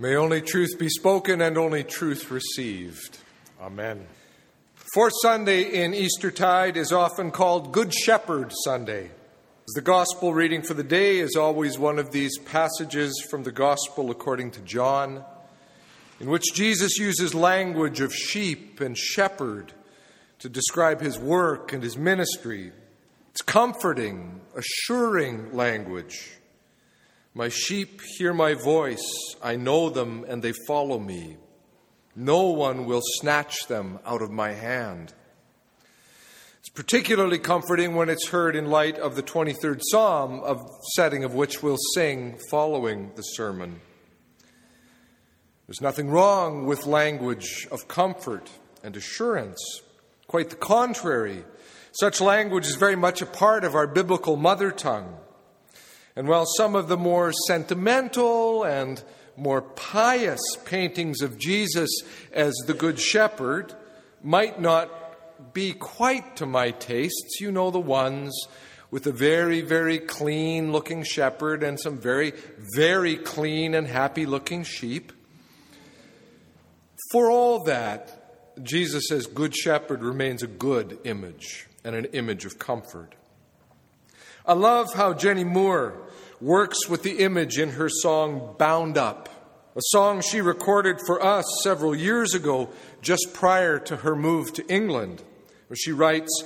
May 0.00 0.14
only 0.14 0.40
truth 0.40 0.78
be 0.78 0.88
spoken 0.88 1.40
and 1.40 1.58
only 1.58 1.82
truth 1.82 2.30
received. 2.30 3.18
Amen. 3.60 4.06
Fourth 4.94 5.14
Sunday 5.22 5.82
in 5.82 5.92
Eastertide 5.92 6.76
is 6.76 6.92
often 6.92 7.32
called 7.32 7.72
Good 7.72 7.92
Shepherd 7.92 8.52
Sunday. 8.62 9.10
The 9.74 9.80
gospel 9.80 10.32
reading 10.32 10.62
for 10.62 10.74
the 10.74 10.84
day 10.84 11.18
is 11.18 11.34
always 11.34 11.80
one 11.80 11.98
of 11.98 12.12
these 12.12 12.38
passages 12.38 13.20
from 13.28 13.42
the 13.42 13.50
gospel 13.50 14.12
according 14.12 14.52
to 14.52 14.60
John, 14.60 15.24
in 16.20 16.30
which 16.30 16.54
Jesus 16.54 16.96
uses 16.96 17.34
language 17.34 18.00
of 18.00 18.14
sheep 18.14 18.80
and 18.80 18.96
shepherd 18.96 19.72
to 20.38 20.48
describe 20.48 21.00
his 21.00 21.18
work 21.18 21.72
and 21.72 21.82
his 21.82 21.96
ministry. 21.96 22.70
It's 23.32 23.42
comforting, 23.42 24.42
assuring 24.54 25.56
language. 25.56 26.38
My 27.38 27.50
sheep 27.50 28.00
hear 28.16 28.34
my 28.34 28.54
voice. 28.54 29.06
I 29.40 29.54
know 29.54 29.90
them 29.90 30.24
and 30.26 30.42
they 30.42 30.52
follow 30.66 30.98
me. 30.98 31.36
No 32.16 32.48
one 32.48 32.84
will 32.84 33.00
snatch 33.20 33.68
them 33.68 34.00
out 34.04 34.22
of 34.22 34.32
my 34.32 34.54
hand. 34.54 35.14
It's 36.58 36.68
particularly 36.68 37.38
comforting 37.38 37.94
when 37.94 38.08
it's 38.08 38.30
heard 38.30 38.56
in 38.56 38.70
light 38.70 38.98
of 38.98 39.14
the 39.14 39.22
23rd 39.22 39.80
Psalm, 39.88 40.40
of 40.40 40.68
setting 40.96 41.22
of 41.22 41.32
which 41.32 41.62
we'll 41.62 41.78
sing 41.94 42.40
following 42.50 43.12
the 43.14 43.22
sermon. 43.22 43.82
There's 45.68 45.80
nothing 45.80 46.10
wrong 46.10 46.66
with 46.66 46.86
language 46.86 47.68
of 47.70 47.86
comfort 47.86 48.50
and 48.82 48.96
assurance. 48.96 49.60
Quite 50.26 50.50
the 50.50 50.56
contrary. 50.56 51.44
Such 51.92 52.20
language 52.20 52.66
is 52.66 52.74
very 52.74 52.96
much 52.96 53.22
a 53.22 53.26
part 53.26 53.62
of 53.62 53.76
our 53.76 53.86
biblical 53.86 54.34
mother 54.34 54.72
tongue. 54.72 55.18
And 56.18 56.26
while 56.26 56.46
some 56.56 56.74
of 56.74 56.88
the 56.88 56.96
more 56.96 57.32
sentimental 57.46 58.64
and 58.64 59.00
more 59.36 59.62
pious 59.62 60.40
paintings 60.64 61.22
of 61.22 61.38
Jesus 61.38 61.88
as 62.32 62.52
the 62.66 62.74
Good 62.74 62.98
Shepherd 62.98 63.72
might 64.20 64.60
not 64.60 65.54
be 65.54 65.74
quite 65.74 66.34
to 66.38 66.44
my 66.44 66.72
tastes, 66.72 67.40
you 67.40 67.52
know 67.52 67.70
the 67.70 67.78
ones 67.78 68.36
with 68.90 69.06
a 69.06 69.12
very, 69.12 69.60
very 69.60 70.00
clean 70.00 70.72
looking 70.72 71.04
shepherd 71.04 71.62
and 71.62 71.78
some 71.78 71.98
very, 71.98 72.32
very 72.74 73.14
clean 73.14 73.76
and 73.76 73.86
happy 73.86 74.26
looking 74.26 74.64
sheep. 74.64 75.12
For 77.12 77.30
all 77.30 77.62
that, 77.62 78.64
Jesus 78.64 79.12
as 79.12 79.28
Good 79.28 79.54
Shepherd 79.54 80.02
remains 80.02 80.42
a 80.42 80.48
good 80.48 80.98
image 81.04 81.68
and 81.84 81.94
an 81.94 82.06
image 82.06 82.44
of 82.44 82.58
comfort. 82.58 83.14
I 84.48 84.54
love 84.54 84.94
how 84.94 85.12
Jenny 85.12 85.44
Moore 85.44 85.92
works 86.40 86.88
with 86.88 87.02
the 87.02 87.18
image 87.18 87.58
in 87.58 87.72
her 87.72 87.90
song 87.90 88.54
Bound 88.58 88.96
Up, 88.96 89.28
a 89.76 89.80
song 89.88 90.22
she 90.22 90.40
recorded 90.40 91.00
for 91.04 91.22
us 91.22 91.44
several 91.62 91.94
years 91.94 92.32
ago, 92.32 92.70
just 93.02 93.34
prior 93.34 93.78
to 93.80 93.96
her 93.96 94.16
move 94.16 94.54
to 94.54 94.66
England, 94.66 95.22
where 95.66 95.76
she 95.76 95.92
writes, 95.92 96.44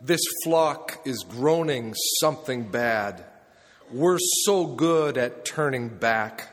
This 0.00 0.22
flock 0.42 1.02
is 1.04 1.26
groaning 1.28 1.92
something 2.20 2.70
bad. 2.70 3.22
We're 3.90 4.18
so 4.46 4.64
good 4.64 5.18
at 5.18 5.44
turning 5.44 5.90
back, 5.90 6.48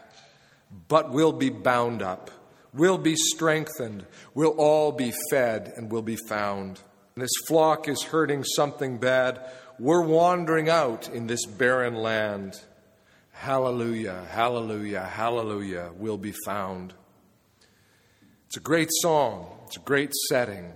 but 0.89 1.11
we'll 1.11 1.31
be 1.31 1.49
bound 1.49 2.01
up. 2.01 2.29
We'll 2.73 2.97
be 2.97 3.15
strengthened. 3.15 4.05
We'll 4.33 4.57
all 4.57 4.91
be 4.91 5.13
fed 5.31 5.71
and 5.77 5.89
we'll 5.89 6.01
be 6.01 6.17
found. 6.17 6.81
This 7.15 7.31
flock 7.47 7.87
is 7.87 8.03
hurting 8.03 8.43
something 8.43 8.97
bad. 8.97 9.41
We're 9.79 10.01
wandering 10.01 10.67
out 10.67 11.07
in 11.07 11.27
this 11.27 11.45
barren 11.45 11.95
land. 11.95 12.59
Hallelujah, 13.31 14.25
hallelujah, 14.29 15.05
hallelujah 15.05 15.91
will 15.97 16.17
be 16.17 16.33
found. 16.45 16.93
It's 18.47 18.57
a 18.57 18.59
great 18.59 18.89
song, 19.01 19.47
it's 19.65 19.77
a 19.77 19.81
great 19.81 20.11
setting. 20.27 20.73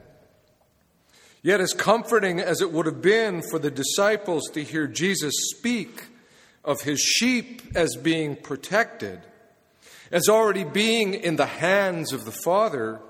Yet, 1.41 1.59
as 1.59 1.73
comforting 1.73 2.39
as 2.39 2.61
it 2.61 2.71
would 2.71 2.85
have 2.85 3.01
been 3.01 3.41
for 3.51 3.59
the 3.59 3.69
disciples 3.69 4.43
to 4.53 4.63
hear 4.63 4.87
Jesus 4.87 5.33
speak 5.57 6.05
of 6.63 6.83
his 6.83 7.01
sheep 7.01 7.61
as 7.75 7.97
being 7.97 8.37
protected, 8.37 9.19
as 10.13 10.29
already 10.29 10.63
being 10.63 11.13
in 11.13 11.35
the 11.35 11.45
hands 11.45 12.13
of 12.13 12.23
the 12.23 12.31
Father, 12.31 13.01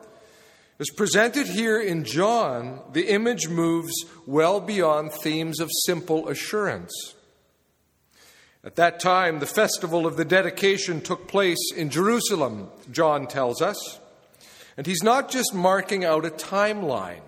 as 0.80 0.90
presented 0.90 1.48
here 1.48 1.80
in 1.80 2.04
John, 2.04 2.82
the 2.94 3.10
image 3.10 3.48
moves 3.48 3.94
well 4.26 4.60
beyond 4.60 5.12
themes 5.12 5.60
of 5.60 5.70
simple 5.86 6.28
assurance. 6.28 7.14
At 8.64 8.76
that 8.78 9.00
time, 9.00 9.40
the 9.40 9.46
festival 9.46 10.08
of 10.08 10.16
the 10.16 10.26
dedication 10.26 11.02
took 11.02 11.28
place 11.28 11.72
in 11.76 11.90
Jerusalem, 11.90 12.70
John 12.92 13.28
tells 13.28 13.62
us. 13.62 14.00
And 14.78 14.88
he's 14.88 15.04
not 15.04 15.30
just 15.30 15.54
marking 15.54 16.06
out 16.06 16.26
a 16.26 16.30
timeline. 16.30 17.22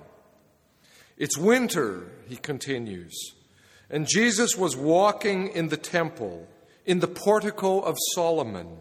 It's 1.18 1.38
winter, 1.38 2.08
he 2.28 2.38
continues. 2.38 3.14
And 3.90 4.08
Jesus 4.08 4.58
was 4.58 4.76
walking 4.76 5.50
in 5.50 5.68
the 5.68 5.78
temple, 5.78 6.48
in 6.86 7.00
the 7.00 7.08
portico 7.08 7.80
of 7.82 7.98
Solomon. 8.14 8.78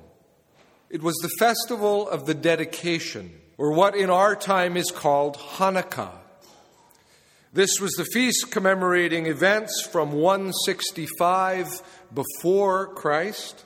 It 0.89 1.03
was 1.03 1.17
the 1.17 1.31
festival 1.39 2.09
of 2.09 2.27
the 2.27 2.35
dedication, 2.35 3.41
or 3.57 3.73
what 3.73 3.97
in 3.97 4.11
our 4.11 4.35
time 4.35 4.77
is 4.77 4.91
called 4.91 5.37
Hanukkah. 5.37 6.11
This 7.53 7.81
was 7.81 7.93
the 7.93 8.07
feast 8.07 8.51
commemorating 8.51 9.27
events 9.27 9.87
from 9.87 10.11
165 10.11 11.83
before 12.13 12.89
Christ, 12.89 13.65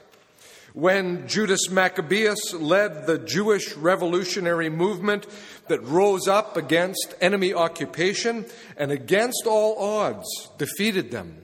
when 0.75 1.27
Judas 1.27 1.71
Maccabeus 1.71 2.53
led 2.53 3.07
the 3.07 3.19
Jewish 3.19 3.75
revolutionary 3.75 4.69
movement 4.69 5.27
that 5.69 5.83
rose 5.83 6.29
up 6.29 6.57
against 6.57 7.15
enemy 7.21 7.55
occupation 7.55 8.45
and 8.77 8.93
against 8.93 9.45
all 9.47 9.79
odds 9.79 10.29
defeated 10.59 11.11
them, 11.11 11.39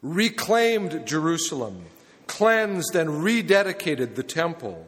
reclaimed 0.00 1.06
Jerusalem, 1.06 1.84
cleansed 2.26 2.96
and 2.96 3.22
rededicated 3.22 4.14
the 4.14 4.22
temple. 4.22 4.86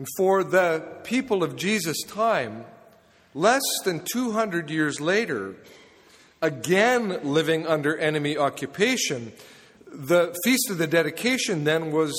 And 0.00 0.08
for 0.16 0.42
the 0.42 0.82
people 1.04 1.44
of 1.44 1.56
Jesus' 1.56 2.02
time, 2.04 2.64
less 3.34 3.60
than 3.84 4.00
200 4.10 4.70
years 4.70 4.98
later, 4.98 5.56
again 6.40 7.20
living 7.22 7.66
under 7.66 7.98
enemy 7.98 8.38
occupation, 8.38 9.32
the 9.92 10.34
Feast 10.42 10.70
of 10.70 10.78
the 10.78 10.86
Dedication 10.86 11.64
then 11.64 11.92
was 11.92 12.14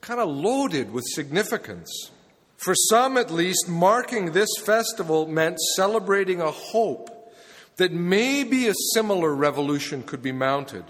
kind 0.00 0.18
of 0.18 0.28
loaded 0.28 0.92
with 0.92 1.04
significance. 1.06 2.10
For 2.56 2.74
some, 2.74 3.16
at 3.16 3.30
least, 3.30 3.68
marking 3.68 4.32
this 4.32 4.50
festival 4.64 5.28
meant 5.28 5.60
celebrating 5.76 6.40
a 6.40 6.50
hope 6.50 7.32
that 7.76 7.92
maybe 7.92 8.66
a 8.66 8.74
similar 8.94 9.32
revolution 9.32 10.02
could 10.02 10.22
be 10.22 10.32
mounted 10.32 10.82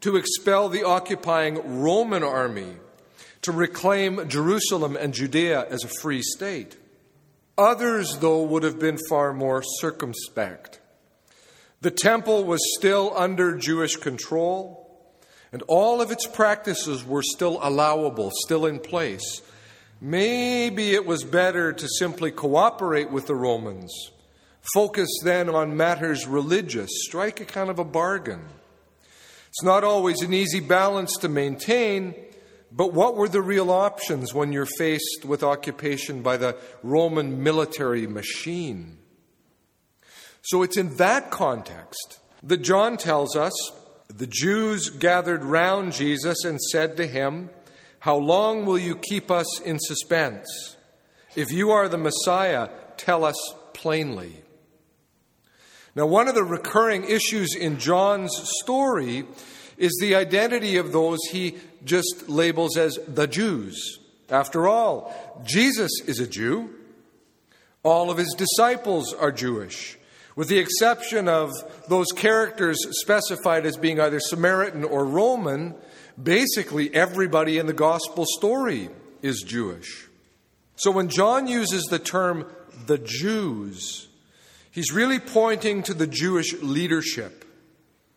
to 0.00 0.16
expel 0.16 0.70
the 0.70 0.84
occupying 0.84 1.82
Roman 1.82 2.22
army, 2.22 2.76
to 3.42 3.52
reclaim 3.52 4.28
Jerusalem 4.28 4.96
and 4.96 5.12
Judea 5.12 5.66
as 5.68 5.84
a 5.84 5.88
free 5.88 6.22
state. 6.22 6.76
Others, 7.58 8.18
though, 8.18 8.42
would 8.42 8.62
have 8.62 8.78
been 8.78 8.98
far 9.08 9.32
more 9.32 9.62
circumspect. 9.62 10.80
The 11.80 11.90
temple 11.90 12.44
was 12.44 12.60
still 12.78 13.12
under 13.16 13.56
Jewish 13.56 13.96
control. 13.96 14.78
And 15.52 15.62
all 15.68 16.00
of 16.00 16.10
its 16.10 16.26
practices 16.26 17.04
were 17.04 17.22
still 17.22 17.58
allowable, 17.62 18.30
still 18.44 18.64
in 18.64 18.78
place. 18.78 19.42
Maybe 20.00 20.94
it 20.94 21.04
was 21.04 21.24
better 21.24 21.72
to 21.74 21.88
simply 21.98 22.30
cooperate 22.30 23.10
with 23.10 23.26
the 23.26 23.34
Romans, 23.34 23.92
focus 24.74 25.08
then 25.22 25.48
on 25.50 25.76
matters 25.76 26.26
religious, 26.26 26.88
strike 27.06 27.40
a 27.40 27.44
kind 27.44 27.68
of 27.68 27.78
a 27.78 27.84
bargain. 27.84 28.40
It's 29.48 29.62
not 29.62 29.84
always 29.84 30.22
an 30.22 30.32
easy 30.32 30.60
balance 30.60 31.18
to 31.18 31.28
maintain, 31.28 32.14
but 32.74 32.94
what 32.94 33.16
were 33.16 33.28
the 33.28 33.42
real 33.42 33.70
options 33.70 34.32
when 34.32 34.50
you're 34.50 34.64
faced 34.64 35.24
with 35.26 35.42
occupation 35.42 36.22
by 36.22 36.38
the 36.38 36.56
Roman 36.82 37.42
military 37.42 38.06
machine? 38.06 38.98
So 40.40 40.62
it's 40.62 40.78
in 40.78 40.96
that 40.96 41.30
context 41.30 42.18
that 42.42 42.62
John 42.62 42.96
tells 42.96 43.36
us 43.36 43.52
the 44.08 44.26
Jews 44.26 44.88
gathered 44.88 45.44
round 45.44 45.92
Jesus 45.92 46.44
and 46.44 46.60
said 46.60 46.96
to 46.96 47.06
him, 47.06 47.50
How 48.00 48.16
long 48.16 48.64
will 48.64 48.78
you 48.78 48.96
keep 48.96 49.30
us 49.30 49.60
in 49.60 49.78
suspense? 49.78 50.76
If 51.36 51.52
you 51.52 51.70
are 51.70 51.88
the 51.88 51.98
Messiah, 51.98 52.70
tell 52.96 53.24
us 53.24 53.36
plainly. 53.74 54.42
Now, 55.94 56.06
one 56.06 56.26
of 56.26 56.34
the 56.34 56.44
recurring 56.44 57.04
issues 57.04 57.54
in 57.54 57.78
John's 57.78 58.32
story 58.62 59.24
is 59.76 59.96
the 60.00 60.14
identity 60.14 60.76
of 60.76 60.92
those 60.92 61.18
he 61.30 61.56
just 61.84 62.28
labels 62.28 62.76
as 62.76 62.98
the 63.08 63.26
Jews. 63.26 63.98
After 64.30 64.68
all, 64.68 65.12
Jesus 65.44 65.90
is 66.06 66.20
a 66.20 66.26
Jew. 66.26 66.70
All 67.82 68.10
of 68.10 68.18
his 68.18 68.34
disciples 68.36 69.12
are 69.12 69.32
Jewish 69.32 69.98
with 70.34 70.48
the 70.48 70.58
exception 70.58 71.28
of 71.28 71.50
those 71.88 72.06
characters 72.14 72.78
specified 73.02 73.66
as 73.66 73.76
being 73.76 74.00
either 74.00 74.20
Samaritan 74.20 74.84
or 74.84 75.04
Roman, 75.04 75.74
basically 76.20 76.94
everybody 76.94 77.58
in 77.58 77.66
the 77.66 77.72
gospel 77.72 78.24
story 78.38 78.88
is 79.20 79.42
Jewish. 79.42 80.08
So 80.76 80.90
when 80.90 81.08
John 81.08 81.46
uses 81.46 81.84
the 81.84 81.98
term 81.98 82.46
the 82.86 82.98
Jews, 82.98 84.08
he's 84.70 84.92
really 84.92 85.18
pointing 85.18 85.82
to 85.84 85.94
the 85.94 86.06
Jewish 86.06 86.54
leadership, 86.62 87.44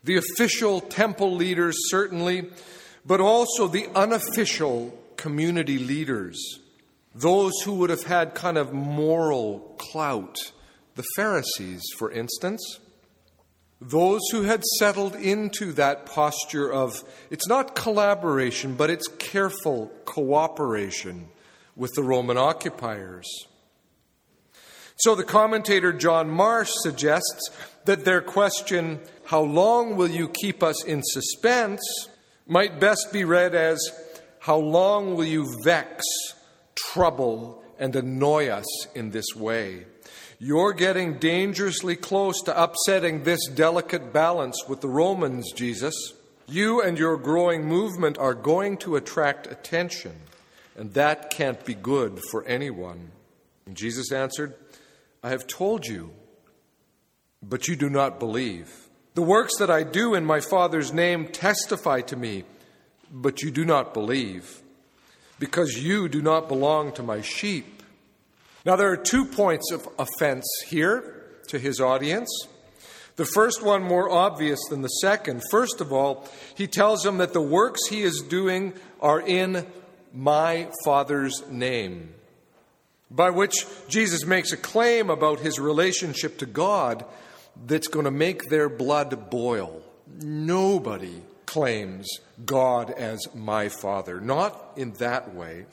the 0.05 0.17
official 0.17 0.81
temple 0.81 1.35
leaders, 1.35 1.75
certainly, 1.89 2.45
but 3.05 3.19
also 3.19 3.67
the 3.67 3.87
unofficial 3.95 4.97
community 5.17 5.79
leaders, 5.79 6.59
those 7.13 7.53
who 7.63 7.73
would 7.73 7.89
have 7.89 8.03
had 8.03 8.35
kind 8.35 8.57
of 8.57 8.71
moral 8.71 9.75
clout, 9.79 10.37
the 10.93 11.03
Pharisees, 11.15 11.81
for 11.97 12.11
instance. 12.11 12.79
Those 13.81 14.21
who 14.31 14.43
had 14.43 14.63
settled 14.79 15.15
into 15.15 15.73
that 15.73 16.05
posture 16.05 16.71
of 16.71 17.03
it's 17.29 17.47
not 17.47 17.75
collaboration, 17.75 18.75
but 18.75 18.89
it's 18.89 19.07
careful 19.07 19.91
cooperation 20.05 21.27
with 21.75 21.91
the 21.95 22.03
Roman 22.03 22.37
occupiers. 22.37 23.27
So 24.97 25.13
the 25.13 25.25
commentator 25.25 25.91
John 25.91 26.29
Marsh 26.29 26.71
suggests 26.83 27.49
that 27.85 28.05
their 28.05 28.21
question, 28.21 28.99
How 29.25 29.41
long 29.41 29.95
will 29.95 30.09
you 30.09 30.29
keep 30.29 30.61
us 30.61 30.83
in 30.83 31.01
suspense? 31.03 31.81
might 32.47 32.79
best 32.79 33.09
be 33.11 33.23
read 33.23 33.55
as, 33.55 33.79
How 34.39 34.57
long 34.57 35.15
will 35.15 35.25
you 35.25 35.47
vex, 35.63 36.03
trouble, 36.75 37.63
and 37.79 37.95
annoy 37.95 38.47
us 38.47 38.87
in 38.95 39.11
this 39.11 39.35
way? 39.35 39.85
You're 40.37 40.73
getting 40.73 41.17
dangerously 41.17 41.95
close 41.95 42.41
to 42.43 42.61
upsetting 42.61 43.23
this 43.23 43.47
delicate 43.47 44.11
balance 44.11 44.65
with 44.67 44.81
the 44.81 44.89
Romans, 44.89 45.51
Jesus. 45.53 45.95
You 46.47 46.81
and 46.81 46.99
your 46.99 47.17
growing 47.17 47.65
movement 47.65 48.17
are 48.17 48.33
going 48.33 48.77
to 48.79 48.97
attract 48.97 49.47
attention, 49.47 50.13
and 50.75 50.93
that 50.93 51.29
can't 51.29 51.63
be 51.65 51.73
good 51.73 52.19
for 52.29 52.43
anyone. 52.45 53.11
And 53.65 53.75
Jesus 53.75 54.11
answered, 54.11 54.53
I 55.23 55.29
have 55.29 55.47
told 55.47 55.87
you, 55.87 56.11
but 57.47 57.67
you 57.67 57.75
do 57.75 57.89
not 57.89 58.19
believe. 58.19 58.89
The 59.13 59.21
works 59.21 59.53
that 59.59 59.69
I 59.69 59.83
do 59.83 60.13
in 60.13 60.25
my 60.25 60.39
Father's 60.39 60.91
name 60.91 61.27
testify 61.27 62.01
to 62.01 62.15
me, 62.15 62.43
but 63.11 63.41
you 63.41 63.51
do 63.51 63.63
not 63.63 63.93
believe, 63.93 64.61
because 65.39 65.81
you 65.81 66.09
do 66.09 66.21
not 66.21 66.47
belong 66.47 66.91
to 66.93 67.03
my 67.03 67.21
sheep. 67.21 67.83
Now, 68.65 68.75
there 68.75 68.91
are 68.91 68.97
two 68.97 69.25
points 69.25 69.71
of 69.71 69.87
offense 69.99 70.45
here 70.65 71.23
to 71.47 71.59
his 71.59 71.79
audience. 71.79 72.29
The 73.15 73.25
first 73.25 73.63
one 73.63 73.83
more 73.83 74.09
obvious 74.09 74.59
than 74.69 74.81
the 74.81 74.87
second. 74.87 75.41
First 75.49 75.79
of 75.79 75.93
all, 75.93 76.27
he 76.55 76.67
tells 76.67 77.03
them 77.03 77.19
that 77.19 77.31
the 77.31 77.41
works 77.41 77.87
he 77.87 78.01
is 78.01 78.21
doing 78.27 78.73
are 78.99 79.21
in 79.21 79.65
my 80.13 80.67
Father's 80.83 81.47
name, 81.49 82.13
by 83.11 83.29
which 83.29 83.65
Jesus 83.87 84.25
makes 84.25 84.51
a 84.51 84.57
claim 84.57 85.09
about 85.09 85.39
his 85.39 85.59
relationship 85.59 86.37
to 86.39 86.45
God 86.45 87.05
that's 87.65 87.87
going 87.87 88.05
to 88.05 88.11
make 88.11 88.49
their 88.49 88.69
blood 88.69 89.29
boil. 89.29 89.81
Nobody 90.21 91.21
claims 91.45 92.07
God 92.45 92.91
as 92.91 93.33
my 93.33 93.69
Father, 93.69 94.19
not 94.19 94.73
in 94.75 94.93
that 94.93 95.33
way. 95.33 95.65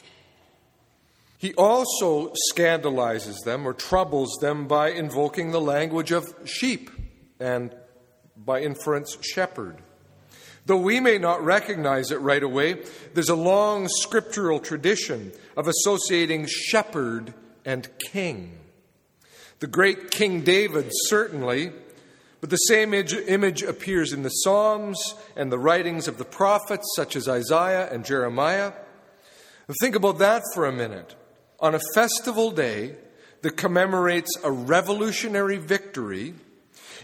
He 1.39 1.55
also 1.55 2.33
scandalizes 2.53 3.41
them 3.45 3.67
or 3.67 3.73
troubles 3.73 4.39
them 4.41 4.69
by 4.69 4.91
invoking 4.91 5.51
the 5.51 5.61
language 5.61 6.13
of 6.13 6.33
sheep 6.45 6.89
and, 7.41 7.75
by 8.37 8.61
inference, 8.61 9.19
shepherd. 9.21 9.79
Though 10.67 10.77
we 10.77 11.01
may 11.01 11.19
not 11.19 11.45
recognize 11.45 12.13
it 12.13 12.21
right 12.21 12.43
away, 12.43 12.85
there's 13.15 13.29
a 13.29 13.35
long 13.35 13.89
scriptural 13.89 14.61
tradition 14.61 15.33
of 15.57 15.67
associating 15.67 16.47
shepherd 16.47 17.35
and 17.65 17.89
king. 17.99 18.59
The 19.63 19.69
great 19.69 20.11
King 20.11 20.41
David, 20.41 20.91
certainly, 21.05 21.71
but 22.41 22.51
the 22.51 22.57
same 22.57 22.93
image 22.93 23.63
appears 23.63 24.13
in 24.13 24.25
the 24.25 24.29
Psalms 24.29 25.15
and 25.37 25.53
the 25.53 25.59
writings 25.59 26.09
of 26.09 26.19
the 26.19 26.25
prophets, 26.25 26.85
such 26.97 27.15
as 27.15 27.29
Isaiah 27.29 27.89
and 27.93 28.05
Jeremiah. 28.05 28.73
Think 29.81 29.95
about 29.95 30.19
that 30.19 30.43
for 30.53 30.67
a 30.67 30.73
minute 30.73 31.15
on 31.61 31.77
a 31.77 31.81
festival 31.95 32.51
day 32.51 32.97
that 33.43 33.57
commemorates 33.57 34.37
a 34.43 34.51
revolutionary 34.51 35.59
victory 35.59 36.35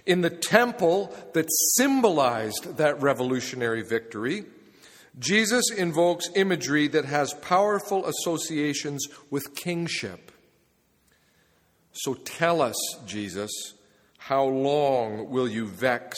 in 0.05 0.23
the 0.23 0.31
temple 0.31 1.15
that 1.35 1.47
symbolized 1.77 2.77
that 2.79 3.01
revolutionary 3.01 3.83
victory, 3.83 4.47
Jesus 5.17 5.71
invokes 5.71 6.29
imagery 6.35 6.89
that 6.89 7.05
has 7.05 7.35
powerful 7.35 8.05
associations 8.05 9.07
with 9.31 9.55
kingship. 9.55 10.33
So 12.03 12.15
tell 12.15 12.63
us, 12.63 12.77
Jesus, 13.07 13.51
how 14.19 14.45
long 14.45 15.31
will 15.31 15.49
you 15.49 15.67
vex, 15.67 16.17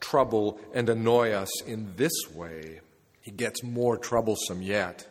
trouble, 0.00 0.58
and 0.74 0.88
annoy 0.88 1.30
us 1.30 1.62
in 1.62 1.94
this 1.96 2.12
way? 2.34 2.80
He 3.20 3.30
gets 3.30 3.62
more 3.62 3.96
troublesome 3.96 4.62
yet 4.62 5.06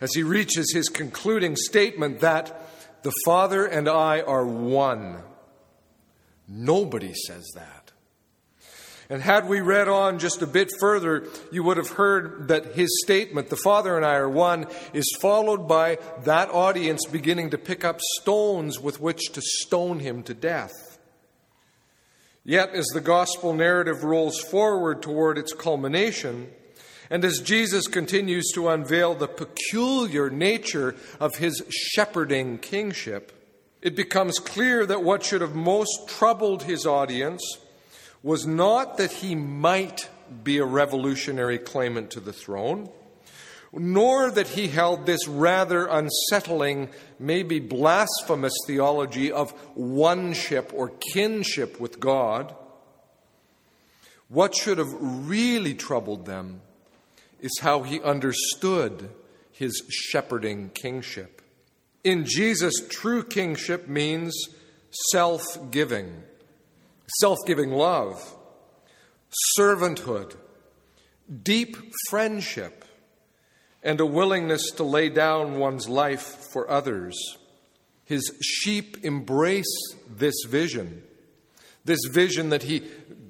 as 0.00 0.14
he 0.14 0.22
reaches 0.22 0.72
his 0.72 0.88
concluding 0.88 1.56
statement 1.56 2.20
that 2.20 2.68
the 3.02 3.12
Father 3.24 3.66
and 3.66 3.88
I 3.88 4.20
are 4.20 4.46
one. 4.46 5.22
Nobody 6.46 7.12
says 7.26 7.46
that. 7.54 7.92
And 9.10 9.22
had 9.22 9.48
we 9.48 9.60
read 9.60 9.88
on 9.88 10.18
just 10.18 10.42
a 10.42 10.46
bit 10.46 10.70
further, 10.78 11.26
you 11.50 11.62
would 11.62 11.78
have 11.78 11.92
heard 11.92 12.48
that 12.48 12.74
his 12.74 12.90
statement, 13.02 13.48
the 13.48 13.56
Father 13.56 13.96
and 13.96 14.04
I 14.04 14.16
are 14.16 14.28
one, 14.28 14.66
is 14.92 15.16
followed 15.20 15.66
by 15.66 15.98
that 16.24 16.50
audience 16.50 17.06
beginning 17.06 17.50
to 17.50 17.58
pick 17.58 17.84
up 17.84 18.00
stones 18.20 18.78
with 18.80 19.00
which 19.00 19.32
to 19.32 19.40
stone 19.40 20.00
him 20.00 20.22
to 20.24 20.34
death. 20.34 20.98
Yet, 22.44 22.74
as 22.74 22.86
the 22.88 23.00
gospel 23.00 23.54
narrative 23.54 24.04
rolls 24.04 24.40
forward 24.40 25.00
toward 25.00 25.38
its 25.38 25.54
culmination, 25.54 26.50
and 27.10 27.24
as 27.24 27.40
Jesus 27.40 27.86
continues 27.86 28.50
to 28.54 28.68
unveil 28.68 29.14
the 29.14 29.28
peculiar 29.28 30.28
nature 30.28 30.94
of 31.18 31.36
his 31.36 31.62
shepherding 31.70 32.58
kingship, 32.58 33.32
it 33.80 33.96
becomes 33.96 34.38
clear 34.38 34.84
that 34.84 35.02
what 35.02 35.22
should 35.22 35.40
have 35.40 35.54
most 35.54 36.08
troubled 36.08 36.64
his 36.64 36.84
audience 36.84 37.42
was 38.22 38.46
not 38.46 38.96
that 38.98 39.12
he 39.12 39.34
might 39.34 40.08
be 40.42 40.58
a 40.58 40.64
revolutionary 40.64 41.58
claimant 41.58 42.10
to 42.12 42.20
the 42.20 42.32
throne, 42.32 42.90
nor 43.72 44.30
that 44.30 44.48
he 44.48 44.68
held 44.68 45.06
this 45.06 45.28
rather 45.28 45.86
unsettling, 45.86 46.88
maybe 47.18 47.60
blasphemous 47.60 48.54
theology 48.66 49.30
of 49.30 49.52
oneship 49.76 50.72
or 50.74 50.92
kinship 51.12 51.78
with 51.78 52.00
God. 52.00 52.54
What 54.28 54.54
should 54.54 54.78
have 54.78 54.92
really 55.00 55.74
troubled 55.74 56.26
them 56.26 56.60
is 57.40 57.58
how 57.60 57.82
he 57.82 58.00
understood 58.02 59.10
his 59.52 59.82
shepherding 59.88 60.70
kingship. 60.70 61.42
In 62.04 62.24
Jesus, 62.24 62.74
true 62.88 63.22
kingship 63.22 63.88
means 63.88 64.34
self 65.10 65.42
giving, 65.70 66.22
self 67.18 67.38
giving 67.46 67.72
love, 67.72 68.36
servanthood, 69.58 70.36
deep 71.42 71.76
friendship, 72.08 72.84
and 73.82 74.00
a 74.00 74.06
willingness 74.06 74.70
to 74.72 74.82
lay 74.82 75.08
down 75.08 75.58
one's 75.58 75.88
life 75.88 76.46
for 76.52 76.70
others. 76.70 77.16
His 78.04 78.32
sheep 78.42 79.04
embrace 79.04 79.66
this 80.08 80.34
vision, 80.48 81.02
this 81.84 82.00
vision 82.10 82.48
that 82.50 82.62
he 82.62 82.82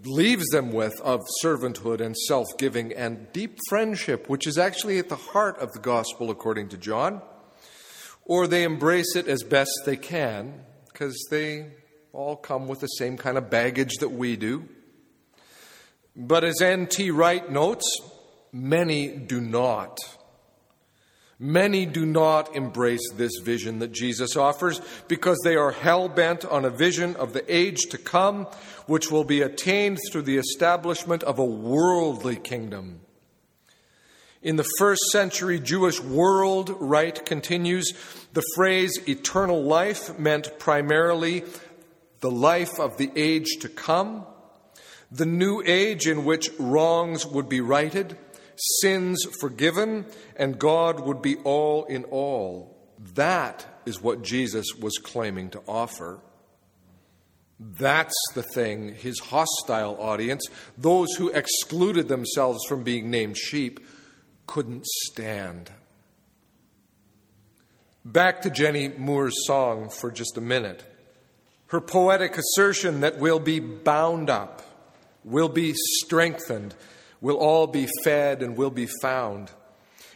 leaves 0.05 0.47
them 0.51 0.73
with 0.73 0.99
of 1.01 1.21
servanthood 1.43 2.01
and 2.01 2.17
self 2.17 2.47
giving 2.59 2.93
and 2.93 3.31
deep 3.33 3.59
friendship, 3.69 4.29
which 4.29 4.47
is 4.47 4.59
actually 4.59 4.99
at 4.99 5.09
the 5.09 5.17
heart 5.17 5.59
of 5.59 5.73
the 5.73 5.81
gospel 5.81 6.31
according 6.31 6.69
to 6.69 6.77
John, 6.77 7.21
or 8.25 8.47
they 8.47 8.63
embrace 8.63 9.17
it 9.17 9.27
as 9.27 9.43
best 9.43 9.71
they 9.85 9.97
can 9.97 10.65
because 10.93 11.17
they 11.31 11.73
all 12.19 12.35
come 12.35 12.67
with 12.67 12.81
the 12.81 12.89
same 12.89 13.17
kind 13.17 13.39
of 13.39 13.49
baggage 13.49 13.99
that 14.01 14.09
we 14.09 14.35
do. 14.35 14.69
But 16.17 16.43
as 16.43 16.61
N.T. 16.61 17.13
Wright 17.13 17.49
notes, 17.49 17.85
many 18.53 19.07
do 19.07 19.41
not. 19.41 19.97
Many 21.39 21.87
do 21.87 22.05
not 22.05 22.57
embrace 22.57 23.09
this 23.15 23.39
vision 23.45 23.79
that 23.79 23.93
Jesus 23.93 24.35
offers 24.35 24.81
because 25.07 25.39
they 25.45 25.55
are 25.55 25.71
hell 25.71 26.09
bent 26.09 26.45
on 26.45 26.65
a 26.65 26.71
vision 26.71 27.15
of 27.15 27.35
the 27.35 27.45
age 27.55 27.83
to 27.91 27.99
come, 27.99 28.49
which 28.87 29.13
will 29.13 29.23
be 29.23 29.41
attained 29.41 30.01
through 30.11 30.23
the 30.23 30.39
establishment 30.39 31.23
of 31.23 31.39
a 31.39 31.45
worldly 31.45 32.35
kingdom. 32.35 32.99
In 34.43 34.57
the 34.57 34.69
first 34.79 35.03
century 35.13 35.61
Jewish 35.61 36.01
world, 36.01 36.75
Wright 36.81 37.25
continues, 37.25 37.93
the 38.33 38.45
phrase 38.57 38.99
eternal 39.09 39.63
life 39.63 40.19
meant 40.19 40.59
primarily 40.59 41.45
the 42.21 42.31
life 42.31 42.79
of 42.79 42.97
the 42.97 43.11
age 43.17 43.59
to 43.61 43.69
come, 43.69 44.27
the 45.11 45.27
new 45.27 45.63
age 45.65 46.07
in 46.07 46.25
which 46.25 46.51
wrongs 46.59 47.27
would 47.27 47.49
be 47.49 47.61
righted 47.61 48.17
sins 48.81 49.25
forgiven, 49.41 50.07
and 50.37 50.59
God 50.59 51.01
would 51.01 51.23
be 51.23 51.37
all 51.39 51.85
in 51.85 52.05
all. 52.05 52.77
That 53.15 53.67
is 53.87 54.03
what 54.03 54.23
Jesus 54.23 54.67
was 54.75 54.99
claiming 54.99 55.51
to 55.51 55.63
offer. 55.69 56.21
That's 57.61 58.15
the 58.35 58.43
thing 58.43 58.95
his 58.95 59.19
hostile 59.19 60.01
audience, 60.01 60.45
those 60.77 61.15
who 61.17 61.29
excluded 61.31 62.09
themselves 62.09 62.65
from 62.69 62.85
being 62.85 63.11
named 63.11 63.37
sheep, 63.37 63.81
couldn't 64.47 64.87
stand. 64.87 65.71
Back 68.05 68.43
to 68.43 68.51
Jenny 68.51 68.89
Moore's 68.89 69.47
song 69.47 69.91
for 69.91 70.11
just 70.11 70.37
a 70.37 70.41
minute. 70.41 70.85
Her 71.69 71.81
poetic 71.81 72.37
assertion 72.39 73.01
that 73.01 73.19
we'll 73.19 73.41
be 73.41 73.61
bound 73.61 74.31
up, 74.31 74.63
we'll 75.23 75.51
be 75.51 75.75
strengthened, 75.75 76.75
we'll 77.21 77.37
all 77.37 77.67
be 77.67 77.89
fed, 78.05 78.43
and 78.43 78.57
we'll 78.57 78.71
be 78.71 78.89
found, 79.03 79.51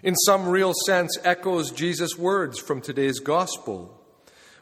in 0.03 0.15
some 0.17 0.49
real 0.49 0.73
sense 0.87 1.19
echoes 1.25 1.71
Jesus' 1.71 2.17
words 2.17 2.59
from 2.59 2.81
today's 2.81 3.21
gospel. 3.21 3.99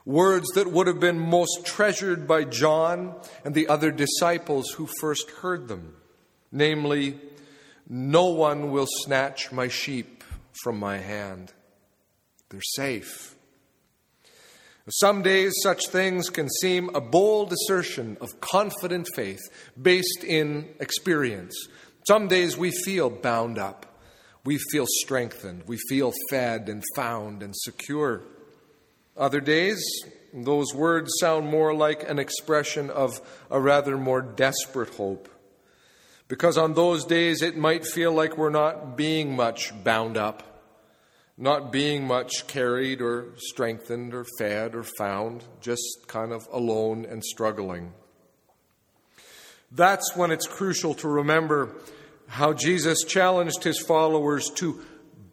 Words 0.04 0.48
that 0.54 0.72
would 0.72 0.88
have 0.88 0.98
been 0.98 1.20
most 1.20 1.64
treasured 1.64 2.26
by 2.26 2.42
John 2.44 3.14
and 3.44 3.54
the 3.54 3.68
other 3.68 3.92
disciples 3.92 4.70
who 4.70 4.88
first 4.98 5.30
heard 5.30 5.68
them. 5.68 5.94
Namely, 6.50 7.20
no 7.88 8.26
one 8.26 8.72
will 8.72 8.88
snatch 9.04 9.52
my 9.52 9.68
sheep 9.68 10.24
from 10.64 10.78
my 10.78 10.98
hand. 10.98 11.52
They're 12.48 12.60
safe. 12.62 13.36
Some 14.88 15.22
days, 15.22 15.52
such 15.62 15.88
things 15.88 16.30
can 16.30 16.48
seem 16.48 16.88
a 16.94 17.00
bold 17.00 17.52
assertion 17.52 18.16
of 18.20 18.40
confident 18.40 19.08
faith 19.14 19.40
based 19.80 20.24
in 20.24 20.68
experience. 20.80 21.54
Some 22.08 22.28
days 22.28 22.56
we 22.56 22.70
feel 22.70 23.10
bound 23.10 23.58
up. 23.58 23.86
We 24.44 24.58
feel 24.72 24.86
strengthened. 24.88 25.64
We 25.66 25.76
feel 25.88 26.12
fed 26.30 26.70
and 26.70 26.82
found 26.96 27.42
and 27.42 27.54
secure. 27.54 28.22
Other 29.16 29.40
days, 29.40 29.84
those 30.32 30.74
words 30.74 31.12
sound 31.20 31.46
more 31.46 31.74
like 31.74 32.08
an 32.08 32.18
expression 32.18 32.88
of 32.88 33.20
a 33.50 33.60
rather 33.60 33.98
more 33.98 34.22
desperate 34.22 34.94
hope. 34.94 35.28
Because 36.26 36.56
on 36.56 36.72
those 36.72 37.04
days, 37.04 37.42
it 37.42 37.56
might 37.56 37.84
feel 37.84 38.12
like 38.12 38.38
we're 38.38 38.48
not 38.48 38.96
being 38.96 39.36
much 39.36 39.72
bound 39.84 40.16
up 40.16 40.49
not 41.40 41.72
being 41.72 42.06
much 42.06 42.46
carried 42.46 43.00
or 43.00 43.28
strengthened 43.38 44.12
or 44.12 44.26
fed 44.38 44.74
or 44.74 44.82
found, 44.82 45.42
just 45.62 46.06
kind 46.06 46.32
of 46.32 46.46
alone 46.52 47.06
and 47.06 47.24
struggling. 47.24 47.94
That's 49.72 50.14
when 50.14 50.30
it's 50.30 50.46
crucial 50.46 50.92
to 50.96 51.08
remember 51.08 51.74
how 52.26 52.52
Jesus 52.52 53.04
challenged 53.04 53.64
his 53.64 53.78
followers 53.78 54.50
to 54.56 54.84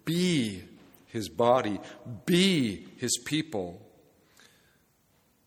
be 0.06 0.64
his 1.08 1.28
body, 1.28 1.82
be 2.26 2.88
his 2.96 3.20
people. 3.26 3.82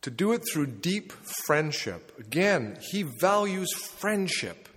To 0.03 0.11
do 0.11 0.33
it 0.33 0.43
through 0.51 0.67
deep 0.67 1.13
friendship. 1.47 2.13
Again, 2.19 2.79
he 2.91 3.03
values 3.03 3.73
friendship 3.73 4.69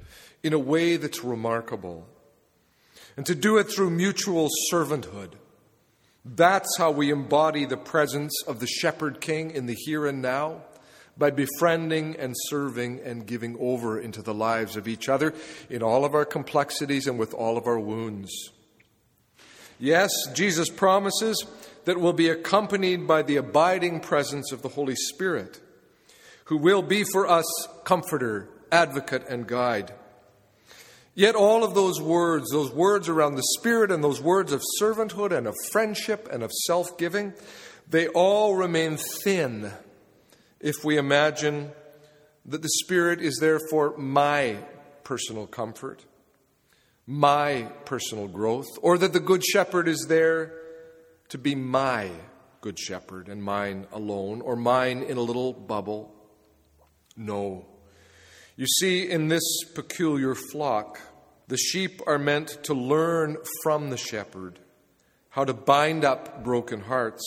in 0.43 0.53
a 0.53 0.59
way 0.59 0.95
that's 0.95 1.23
remarkable. 1.25 2.07
And 3.17 3.25
to 3.25 3.35
do 3.35 3.57
it 3.57 3.65
through 3.65 3.89
mutual 3.89 4.47
servanthood 4.71 5.33
that's 6.25 6.77
how 6.77 6.91
we 6.91 7.11
embody 7.11 7.65
the 7.65 7.77
presence 7.77 8.33
of 8.47 8.59
the 8.59 8.67
Shepherd 8.67 9.19
King 9.19 9.51
in 9.51 9.65
the 9.65 9.75
here 9.75 10.05
and 10.05 10.21
now 10.21 10.61
by 11.17 11.29
befriending 11.29 12.15
and 12.15 12.33
serving 12.47 13.01
and 13.01 13.27
giving 13.27 13.57
over 13.59 13.99
into 13.99 14.21
the 14.21 14.33
lives 14.33 14.75
of 14.75 14.87
each 14.87 15.09
other 15.09 15.33
in 15.69 15.83
all 15.83 16.05
of 16.05 16.15
our 16.15 16.25
complexities 16.25 17.07
and 17.07 17.19
with 17.19 17.33
all 17.33 17.57
of 17.57 17.67
our 17.67 17.79
wounds. 17.79 18.31
Yes, 19.79 20.11
Jesus 20.33 20.69
promises 20.69 21.45
that 21.85 21.99
we'll 21.99 22.13
be 22.13 22.29
accompanied 22.29 23.05
by 23.05 23.21
the 23.21 23.35
abiding 23.35 23.99
presence 23.99 24.51
of 24.51 24.61
the 24.61 24.69
Holy 24.69 24.95
Spirit, 24.95 25.59
who 26.45 26.57
will 26.57 26.81
be 26.81 27.03
for 27.03 27.27
us 27.27 27.45
comforter, 27.83 28.47
advocate, 28.71 29.27
and 29.27 29.45
guide. 29.45 29.93
Yet, 31.15 31.35
all 31.35 31.63
of 31.63 31.75
those 31.75 32.01
words, 32.01 32.49
those 32.51 32.71
words 32.71 33.07
around 33.07 33.35
the 33.35 33.43
Spirit 33.57 33.91
and 33.91 34.03
those 34.03 34.19
words 34.19 34.51
of 34.51 34.63
servanthood 34.81 35.31
and 35.31 35.45
of 35.45 35.55
friendship 35.71 36.27
and 36.31 36.41
of 36.41 36.51
self 36.65 36.97
giving, 36.97 37.33
they 37.87 38.07
all 38.07 38.55
remain 38.55 38.97
thin 38.97 39.71
if 40.59 40.83
we 40.83 40.97
imagine 40.97 41.71
that 42.45 42.61
the 42.61 42.69
Spirit 42.83 43.21
is 43.21 43.37
there 43.39 43.59
for 43.69 43.95
my 43.97 44.57
personal 45.03 45.45
comfort, 45.45 46.03
my 47.05 47.63
personal 47.85 48.27
growth, 48.27 48.67
or 48.81 48.97
that 48.97 49.13
the 49.13 49.19
Good 49.19 49.43
Shepherd 49.43 49.87
is 49.87 50.05
there 50.09 50.53
to 51.29 51.37
be 51.37 51.53
my 51.53 52.09
Good 52.61 52.79
Shepherd 52.79 53.27
and 53.27 53.43
mine 53.43 53.85
alone, 53.91 54.41
or 54.41 54.55
mine 54.55 55.03
in 55.03 55.17
a 55.17 55.21
little 55.21 55.53
bubble. 55.53 56.15
No. 57.15 57.65
You 58.55 58.67
see, 58.67 59.09
in 59.09 59.29
this 59.29 59.63
peculiar 59.73 60.35
flock, 60.35 60.99
the 61.47 61.57
sheep 61.57 62.01
are 62.05 62.19
meant 62.19 62.63
to 62.65 62.75
learn 62.75 63.37
from 63.63 63.89
the 63.89 63.97
shepherd 63.97 64.59
how 65.29 65.43
to 65.43 65.53
bind 65.53 66.05
up 66.05 66.43
broken 66.43 66.81
hearts, 66.81 67.23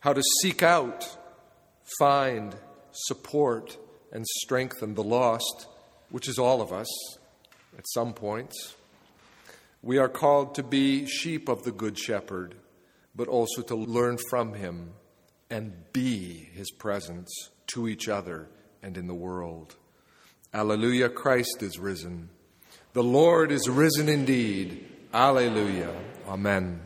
how 0.00 0.12
to 0.12 0.22
seek 0.40 0.64
out, 0.64 1.16
find, 2.00 2.56
support, 2.90 3.78
and 4.10 4.26
strengthen 4.26 4.94
the 4.94 5.04
lost, 5.04 5.68
which 6.10 6.28
is 6.28 6.38
all 6.38 6.60
of 6.60 6.72
us 6.72 6.88
at 7.78 7.88
some 7.94 8.12
points. 8.12 8.74
We 9.80 9.98
are 9.98 10.08
called 10.08 10.56
to 10.56 10.64
be 10.64 11.06
sheep 11.06 11.48
of 11.48 11.62
the 11.62 11.70
Good 11.70 11.96
Shepherd, 11.96 12.56
but 13.14 13.28
also 13.28 13.62
to 13.62 13.76
learn 13.76 14.18
from 14.28 14.54
him 14.54 14.94
and 15.48 15.72
be 15.92 16.48
his 16.52 16.72
presence 16.72 17.30
to 17.68 17.86
each 17.86 18.08
other 18.08 18.48
and 18.82 18.96
in 18.96 19.06
the 19.06 19.14
world. 19.14 19.76
Alleluia, 20.54 21.08
Christ 21.08 21.62
is 21.62 21.78
risen. 21.78 22.28
The 22.92 23.02
Lord 23.02 23.50
is 23.50 23.70
risen 23.70 24.08
indeed. 24.08 24.86
Alleluia. 25.14 25.94
Amen. 26.28 26.82